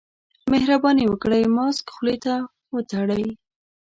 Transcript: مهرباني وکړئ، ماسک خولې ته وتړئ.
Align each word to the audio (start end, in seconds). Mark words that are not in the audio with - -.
مهرباني 0.51 1.05
وکړئ، 1.07 1.43
ماسک 1.57 1.85
خولې 1.95 2.17
ته 2.25 2.33
وتړئ. 2.75 3.25